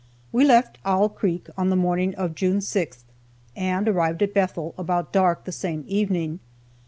[0.31, 3.03] We left Owl creek on the morning of June 6th,
[3.55, 6.39] and arrived at Bethel about dark the same evening.